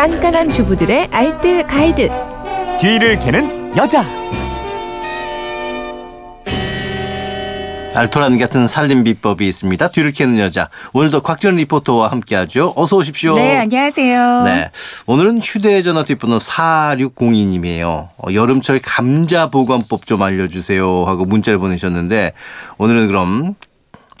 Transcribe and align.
깐깐한 0.00 0.48
주부들의 0.48 1.08
알뜰 1.12 1.66
가이드. 1.66 2.08
뒤를 2.80 3.18
캐는 3.18 3.76
여자. 3.76 4.02
알토란 7.94 8.38
같은 8.38 8.66
살림 8.66 9.04
비법이 9.04 9.46
있습니다. 9.46 9.88
뒤를 9.90 10.12
캐는 10.12 10.38
여자. 10.38 10.70
오늘도 10.94 11.20
곽전 11.20 11.56
리포터와 11.56 12.10
함께하죠. 12.12 12.72
어서 12.76 12.96
오십시오. 12.96 13.34
네, 13.34 13.58
안녕하세요. 13.58 14.44
네. 14.44 14.70
오늘은 15.04 15.40
휴대전화 15.40 16.04
뒷번호 16.04 16.38
4602님이에요. 16.38 18.08
어, 18.16 18.32
여름철 18.32 18.80
감자 18.82 19.50
보관법 19.50 20.06
좀 20.06 20.22
알려주세요 20.22 21.04
하고 21.04 21.26
문자를 21.26 21.58
보내셨는데 21.58 22.32
오늘은 22.78 23.06
그럼 23.08 23.54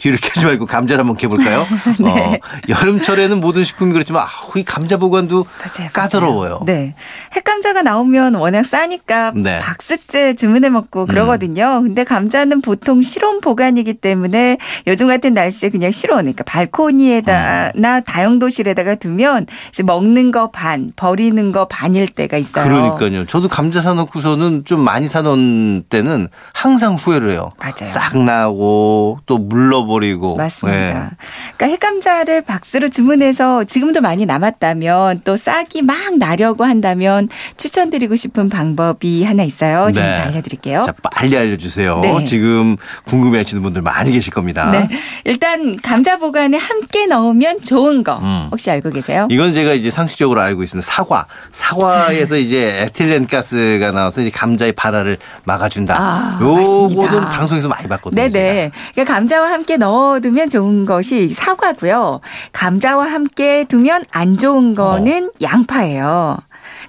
뒤를 0.00 0.18
캐지 0.18 0.46
말고 0.46 0.66
감자를 0.66 1.00
한번 1.00 1.16
캐볼까요? 1.16 1.66
네. 2.00 2.10
어, 2.10 2.38
여름철에는 2.68 3.38
모든 3.38 3.64
식품이 3.64 3.92
그렇지만 3.92 4.22
아, 4.22 4.28
이 4.56 4.64
감자 4.64 4.96
보관도 4.96 5.46
맞아요, 5.58 5.90
까다로워요. 5.92 6.50
맞아요. 6.50 6.64
네. 6.64 6.94
핵감자가 7.34 7.82
나오면 7.82 8.34
워낙 8.36 8.64
싸니까 8.64 9.32
네. 9.36 9.58
박스째 9.58 10.34
주문해 10.34 10.70
먹고 10.70 11.06
그러거든요. 11.06 11.82
근데 11.82 12.04
감자는 12.04 12.62
보통 12.62 13.02
실온 13.02 13.40
보관이기 13.40 13.94
때문에 13.94 14.56
요즘 14.86 15.06
같은 15.08 15.34
날씨에 15.34 15.68
그냥 15.68 15.90
실온, 15.90 16.20
그러니까 16.20 16.44
발코니에다나 16.44 18.00
다용도실에다가 18.00 18.94
두면 18.94 19.46
이제 19.68 19.82
먹는 19.82 20.30
거 20.30 20.50
반, 20.50 20.92
버리는 20.96 21.52
거 21.52 21.66
반일 21.68 22.08
때가 22.08 22.38
있어요. 22.38 22.64
그러니까요. 22.64 23.26
저도 23.26 23.48
감자 23.48 23.80
사놓고서는 23.82 24.64
좀 24.64 24.80
많이 24.80 25.06
사놓은 25.06 25.84
때는 25.90 26.28
항상 26.54 26.94
후회를 26.94 27.30
해요. 27.30 27.50
맞아요. 27.58 27.92
싹 27.92 28.18
나고 28.18 29.18
또 29.26 29.38
물러 29.38 29.82
버리고. 29.90 30.36
맞습니다. 30.36 30.78
네. 30.78 31.16
그러니까 31.56 31.66
핵감자를 31.66 32.42
박스로 32.42 32.88
주문해서 32.88 33.64
지금도 33.64 34.00
많이 34.00 34.24
남았다면 34.24 35.20
또 35.24 35.36
싹이 35.36 35.82
막 35.82 36.16
나려고 36.18 36.64
한다면 36.64 37.28
추천드리고 37.58 38.16
싶은 38.16 38.48
방법이 38.48 39.24
하나 39.24 39.42
있어요. 39.42 39.90
지금 39.92 40.08
네. 40.08 40.14
알려드릴게요. 40.14 40.80
자, 40.86 40.94
빨리 41.02 41.36
알려주세요. 41.36 42.00
네. 42.00 42.24
지금 42.24 42.76
궁금해하시는 43.04 43.62
분들 43.62 43.82
많이 43.82 44.12
계실 44.12 44.32
겁니다. 44.32 44.70
네. 44.70 44.88
일단 45.24 45.76
감자 45.82 46.16
보관에 46.16 46.56
함께 46.56 47.06
넣으면 47.06 47.60
좋은 47.60 48.02
거 48.04 48.18
음. 48.18 48.48
혹시 48.50 48.70
알고 48.70 48.90
계세요? 48.90 49.26
이건 49.30 49.52
제가 49.52 49.72
이제 49.72 49.90
상식적으로 49.90 50.40
알고 50.40 50.62
있습니다. 50.62 50.86
사과. 50.86 51.26
사과에서 51.52 52.36
이제 52.36 52.82
에틸렌 52.82 53.26
가스가 53.26 53.90
나와서 53.90 54.20
이제 54.22 54.30
감자의 54.30 54.72
발화를 54.72 55.18
막아준다. 55.44 55.96
아, 55.98 56.38
요거는. 56.40 57.20
방송에서 57.20 57.68
많이 57.68 57.88
봤거든요. 57.88 58.28
네네. 58.28 58.70
그러니까 58.94 59.14
감자와 59.14 59.50
함께 59.50 59.76
넣어두면 59.80 60.48
좋은 60.50 60.84
것이 60.86 61.28
사과고요. 61.28 62.20
감자와 62.52 63.06
함께 63.10 63.64
두면 63.64 64.04
안 64.12 64.38
좋은 64.38 64.74
거는 64.74 65.32
양파예요. 65.42 66.36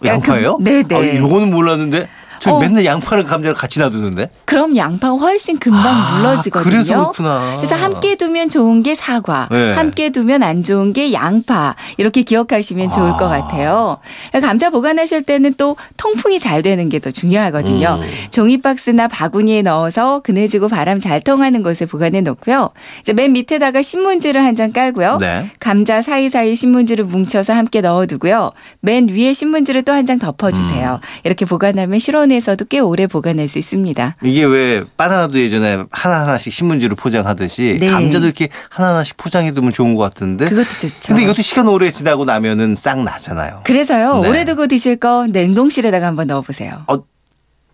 제가. 0.03 0.19
그러니까 0.19 0.31
양파예요? 0.33 0.57
그- 0.57 0.63
네네. 0.63 0.95
아, 0.95 1.21
요거는 1.21 1.49
몰랐는데. 1.49 2.07
저 2.41 2.53
어. 2.55 2.59
맨날 2.59 2.83
양파랑 2.85 3.25
감자를 3.25 3.53
같이 3.55 3.79
놔두는데. 3.79 4.31
그럼 4.45 4.75
양파가 4.75 5.15
훨씬 5.15 5.59
금방 5.59 5.81
아, 5.85 6.17
물러지거든요. 6.17 6.69
그래서 6.71 6.93
그렇구나. 7.11 7.57
그래서 7.57 7.75
함께 7.75 8.15
두면 8.15 8.49
좋은 8.49 8.81
게 8.81 8.95
사과, 8.95 9.47
네. 9.51 9.73
함께 9.73 10.09
두면 10.09 10.41
안 10.41 10.63
좋은 10.63 10.91
게 10.91 11.13
양파 11.13 11.75
이렇게 11.97 12.23
기억하시면 12.23 12.89
좋을 12.91 13.11
아. 13.11 13.17
것 13.17 13.27
같아요. 13.29 13.99
감자 14.41 14.71
보관하실 14.71 15.21
때는 15.23 15.53
또 15.57 15.77
통풍이 15.97 16.39
잘 16.39 16.61
되는 16.63 16.89
게 16.89 16.99
더 17.01 17.09
중요하거든요. 17.11 17.99
음. 18.01 18.09
종이 18.31 18.59
박스나 18.61 19.07
바구니에 19.07 19.61
넣어서 19.63 20.19
그네지고 20.19 20.67
바람 20.67 20.99
잘 20.99 21.19
통하는 21.21 21.63
곳에 21.63 21.85
보관해 21.85 22.21
놓고요. 22.21 22.69
이제 23.01 23.13
맨 23.13 23.33
밑에다가 23.33 23.81
신문지를 23.81 24.41
한 24.43 24.55
장 24.55 24.71
깔고요. 24.71 25.17
네. 25.19 25.49
감자 25.59 26.01
사이사이 26.01 26.55
신문지를 26.55 27.05
뭉쳐서 27.05 27.53
함께 27.53 27.79
넣어두고요. 27.81 28.51
맨 28.81 29.07
위에 29.09 29.31
신문지를 29.33 29.83
또 29.83 29.93
한 29.93 30.05
장 30.05 30.17
덮어주세요. 30.19 30.99
음. 31.01 31.07
이렇게 31.23 31.45
보관하면 31.45 31.99
실온 31.99 32.30
에서도 32.31 32.65
꽤 32.65 32.79
오래 32.79 33.07
보관할 33.07 33.47
수 33.47 33.57
있습니다. 33.57 34.15
이게 34.23 34.43
왜 34.45 34.83
바나나도 34.97 35.39
예전에 35.39 35.83
하나하나씩 35.91 36.51
신문지로 36.53 36.95
포장하듯이 36.95 37.77
네. 37.79 37.89
감자도 37.89 38.25
이렇게 38.25 38.49
하나하나씩 38.69 39.17
포장해두면 39.17 39.71
좋은 39.71 39.95
것 39.95 40.03
같은데. 40.03 40.45
그것도 40.45 40.69
좋죠. 40.79 40.95
근데 41.07 41.23
이것도 41.23 41.41
시간 41.41 41.67
오래 41.67 41.91
지나고 41.91 42.25
나면은 42.25 42.75
싹 42.75 43.01
나잖아요. 43.01 43.61
그래서요 43.65 44.21
네. 44.21 44.29
오래 44.29 44.45
두고 44.45 44.67
드실 44.67 44.95
거 44.97 45.27
냉동실에다가 45.27 46.07
한번 46.07 46.27
넣어보세요. 46.27 46.83
어, 46.87 47.03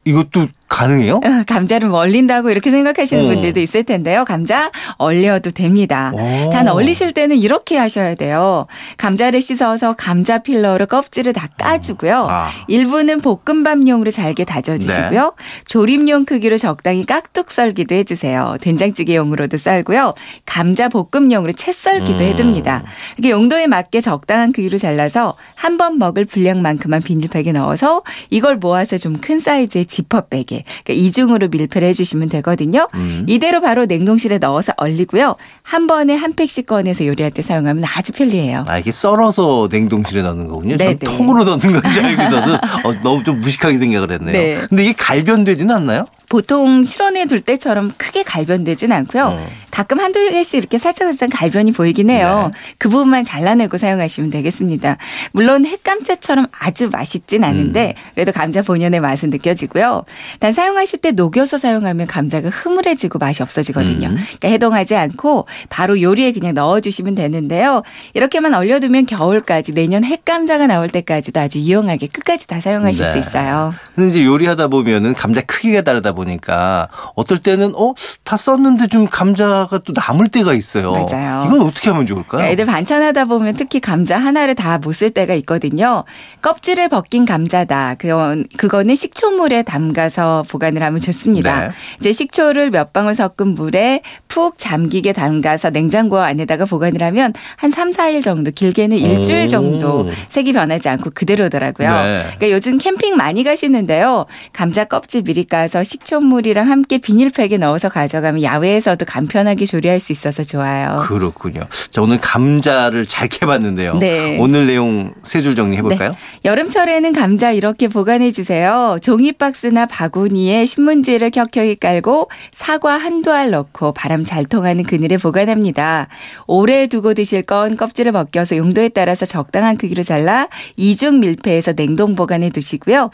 이것도 0.05 0.47
가능해요? 0.67 1.15
어, 1.15 1.43
감자를 1.47 1.89
얼린다고 1.93 2.49
이렇게 2.49 2.71
생각하시는 2.71 3.23
어. 3.25 3.27
분들도 3.27 3.59
있을 3.59 3.83
텐데요. 3.83 4.25
감자 4.25 4.71
얼려도 4.97 5.51
됩니다. 5.51 6.11
오. 6.13 6.49
단 6.51 6.67
얼리실 6.67 7.13
때는 7.13 7.37
이렇게 7.37 7.77
하셔야 7.77 8.15
돼요. 8.15 8.67
감자를 8.97 9.41
씻어서 9.41 9.93
감자 9.93 10.39
필러로 10.39 10.85
껍질을 10.87 11.33
다 11.33 11.47
까주고요. 11.57 12.27
아. 12.29 12.49
일부는 12.67 13.21
볶음밥용으로 13.21 14.11
잘게 14.11 14.43
다져주시고요. 14.45 15.33
조림용 15.67 16.25
크기로 16.25 16.57
적당히 16.57 17.05
깍둑 17.05 17.51
썰기도 17.51 17.95
해주세요. 17.95 18.57
된장찌개용으로도 18.61 19.57
썰고요. 19.57 20.13
감자 20.45 20.89
볶음용으로 20.89 21.53
채 21.53 21.71
썰기도 21.71 22.19
음. 22.19 22.21
해둡니다. 22.21 22.83
이렇게 23.17 23.31
용도에 23.31 23.67
맞게 23.67 24.01
적당한 24.01 24.51
크기로 24.51 24.77
잘라서 24.77 25.35
한 25.55 25.77
번 25.77 25.99
먹을 25.99 26.25
분량만큼만 26.25 27.03
비닐팩에 27.03 27.51
넣어서 27.51 28.01
이걸 28.31 28.57
모아서 28.57 28.97
좀 28.97 29.17
큰 29.21 29.39
사이즈의 29.39 29.85
지퍼백에 29.85 30.56
그러니까 30.83 31.05
이중으로 31.05 31.47
밀폐를 31.49 31.87
해주시면 31.89 32.29
되거든요. 32.29 32.87
음. 32.95 33.25
이대로 33.27 33.61
바로 33.61 33.85
냉동실에 33.85 34.37
넣어서 34.37 34.73
얼리고요. 34.77 35.35
한 35.63 35.87
번에 35.87 36.15
한 36.15 36.33
팩씩 36.33 36.65
꺼내서 36.65 37.05
요리할 37.05 37.31
때 37.31 37.41
사용하면 37.41 37.83
아주 37.85 38.11
편리해요. 38.13 38.65
아, 38.67 38.77
이게 38.77 38.91
썰어서 38.91 39.69
냉동실에 39.71 40.21
넣는 40.21 40.47
거군요. 40.47 40.77
전 40.77 40.87
네네. 40.87 40.99
통으로 40.99 41.43
넣는 41.43 41.59
건지 41.81 41.99
알고 41.99 42.23
있어도 42.23 42.53
어, 42.83 42.93
너무 43.03 43.23
좀 43.23 43.39
무식하게 43.39 43.77
생각을 43.77 44.11
했네요. 44.11 44.31
네. 44.31 44.65
근데 44.69 44.83
이게 44.83 44.93
갈변되지는 44.93 45.73
않나요? 45.75 46.05
보통 46.29 46.83
실온에 46.83 47.25
둘 47.25 47.39
때처럼 47.39 47.93
크게 47.97 48.23
갈변되진 48.23 48.91
않고요. 48.91 49.23
어. 49.25 49.47
가끔 49.77 49.99
한두 49.99 50.19
개씩 50.31 50.57
이렇게 50.57 50.79
살짝살짝 50.79 51.29
갈변이 51.31 51.71
보이긴 51.71 52.09
해요. 52.09 52.49
네. 52.51 52.59
그 52.79 52.89
부분만 52.89 53.23
잘라내고 53.23 53.77
사용하시면 53.77 54.31
되겠습니다. 54.31 54.97
물론 55.33 55.67
핵감자처럼 55.67 56.47
아주 56.59 56.89
맛있진 56.89 57.43
않은데 57.43 57.93
음. 57.95 58.09
그래도 58.15 58.31
감자 58.31 58.63
본연의 58.63 59.01
맛은 59.01 59.29
느껴지고요. 59.29 60.03
단 60.39 60.51
사용하실 60.51 61.01
때 61.01 61.11
녹여서 61.11 61.59
사용하면 61.59 62.07
감자가 62.07 62.49
흐물해지고 62.49 63.19
맛이 63.19 63.43
없어지거든요. 63.43 64.07
음. 64.07 64.15
그러니까 64.15 64.47
해동하지 64.47 64.95
않고 64.95 65.45
바로 65.69 66.01
요리에 66.01 66.31
그냥 66.31 66.55
넣어주시면 66.55 67.13
되는데요. 67.13 67.83
이렇게만 68.15 68.55
얼려두면 68.55 69.05
겨울까지 69.05 69.73
내년 69.73 70.03
핵감자가 70.03 70.65
나올 70.65 70.89
때까지도 70.89 71.39
아주 71.39 71.59
유용하게 71.59 72.07
끝까지 72.07 72.47
다 72.47 72.59
사용하실 72.59 73.05
네. 73.05 73.11
수 73.11 73.17
있어요. 73.19 73.75
근데 73.93 74.09
이제 74.09 74.25
요리하다 74.25 74.69
보면은 74.69 75.13
감자 75.13 75.41
크기가 75.41 75.83
다르다 75.83 76.13
보니까 76.13 76.87
어떨 77.13 77.37
때는 77.37 77.73
어 77.75 77.93
다 78.27 78.35
썼는데 78.35 78.87
좀 78.87 79.07
감자 79.07 79.66
가 79.67 79.77
또 79.79 79.93
남을 79.95 80.29
때가 80.29 80.53
있어요. 80.53 80.91
맞아요. 80.91 81.43
이건 81.45 81.61
어떻게 81.61 81.89
하면 81.89 82.05
좋을까요? 82.05 82.45
애들 82.45 82.65
반찬하다 82.65 83.25
보면 83.25 83.55
특히 83.55 83.79
감자 83.79 84.17
하나를 84.17 84.55
다 84.55 84.77
못 84.79 84.93
쓸 84.93 85.11
때가 85.11 85.33
있거든요. 85.35 86.03
껍질을 86.41 86.89
벗긴 86.89 87.25
감자다. 87.25 87.95
그건 87.99 88.45
그거는 88.57 88.95
식초물에 88.95 89.63
담가서 89.63 90.45
보관을 90.49 90.81
하면 90.81 90.99
좋습니다. 90.99 91.67
네. 91.67 91.73
이제 91.99 92.11
식초를 92.11 92.71
몇 92.71 92.93
방울 92.93 93.13
섞은 93.15 93.55
물에 93.55 94.01
푹 94.37 94.53
잠기게 94.59 95.13
담가서 95.13 95.71
냉장고 95.71 96.19
안에다가 96.19 96.65
보관을 96.65 97.01
하면 97.01 97.33
한 97.55 97.71
3, 97.71 97.89
4일 97.89 98.21
정도 98.23 98.51
길게는 98.51 98.95
일주일 98.95 99.45
오. 99.45 99.47
정도 99.47 100.07
색이 100.29 100.53
변하지 100.53 100.89
않고 100.89 101.09
그대로더라고요. 101.15 101.89
네. 101.89 102.21
그러니까 102.37 102.51
요즘 102.51 102.77
캠핑 102.77 103.15
많이 103.17 103.43
가시는데요. 103.43 104.27
감자 104.53 104.83
껍질 104.83 105.23
미리 105.23 105.43
까서 105.43 105.81
식초물이랑 105.81 106.69
함께 106.69 106.99
비닐팩에 106.99 107.57
넣어서 107.57 107.89
가져가면 107.89 108.43
야외에서도 108.43 109.03
간편하게 109.05 109.65
조리할 109.65 109.99
수 109.99 110.11
있어서 110.11 110.43
좋아요. 110.43 110.97
그렇군요. 111.07 111.61
자, 111.89 112.03
오늘 112.03 112.19
감자를 112.19 113.07
잘 113.07 113.27
캐봤는데요. 113.29 113.97
네. 113.97 114.37
오늘 114.39 114.67
내용 114.67 115.15
세 115.23 115.41
줄 115.41 115.55
정리해 115.55 115.81
볼까요? 115.81 116.11
여름철에는 116.45 117.11
감자 117.13 117.51
이렇게 117.51 117.87
보관해 117.87 118.29
주세요. 118.29 118.97
종이 119.01 119.31
박스나 119.31 119.87
바구니에 119.87 120.65
신문지를 120.65 121.31
켜켜이 121.31 121.75
깔고 121.75 122.29
사과 122.51 122.97
한두 122.97 123.31
알 123.31 123.49
넣고 123.49 123.93
바람 123.93 124.25
잘 124.27 124.45
통하는 124.45 124.83
그늘에 124.83 125.17
보관합니다. 125.17 126.09
오래 126.45 126.87
두고 126.87 127.13
드실 127.13 127.41
건 127.41 127.77
껍질을 127.77 128.11
벗겨서 128.11 128.57
용도에 128.57 128.89
따라서 128.89 129.25
적당한 129.25 129.77
크기로 129.77 130.03
잘라 130.03 130.49
이중 130.75 131.21
밀폐해서 131.21 131.73
냉동 131.73 132.13
보관해 132.15 132.49
두시고요. 132.49 133.09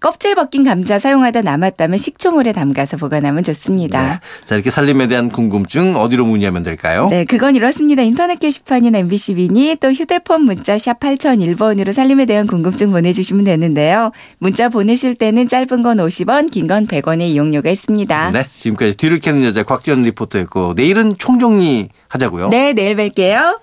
껍질 0.00 0.34
벗긴 0.34 0.64
감자 0.64 0.98
사용하다 0.98 1.42
남았다면 1.42 1.98
식초물에 1.98 2.52
담가서 2.52 2.96
보관하면 2.96 3.44
좋습니다. 3.44 4.02
네. 4.14 4.20
자, 4.46 4.54
이렇게 4.54 4.70
살림에 4.70 5.06
대한 5.08 5.28
궁금증 5.28 5.94
어디로 5.96 6.24
문의하면 6.24 6.62
될까요? 6.62 7.08
네, 7.10 7.24
그건 7.26 7.54
이렇습니다. 7.54 8.00
인터넷 8.02 8.38
게시판이나 8.38 8.96
MBC 8.98 9.34
미니 9.34 9.76
또 9.76 9.92
휴대폰 9.92 10.42
문자 10.44 10.78
샵 10.78 10.98
8001번으로 11.00 11.92
살림에 11.92 12.24
대한 12.24 12.46
궁금증 12.46 12.90
보내주시면 12.92 13.44
되는데요. 13.44 14.10
문자 14.38 14.70
보내실 14.70 15.14
때는 15.16 15.48
짧은 15.48 15.82
건 15.82 15.98
50원, 15.98 16.50
긴 16.50 16.66
건 16.66 16.86
100원의 16.86 17.28
이용료가 17.28 17.68
있습니다. 17.68 18.30
네. 18.32 18.46
지금까지 18.56 18.96
뒤를 18.96 19.20
캐는 19.20 19.44
여자 19.44 19.62
곽지연 19.64 20.02
리포터였고 20.04 20.74
내일은 20.76 21.14
총정리 21.18 21.88
하자고요. 22.08 22.48
네, 22.48 22.72
내일 22.72 22.96
뵐게요. 22.96 23.60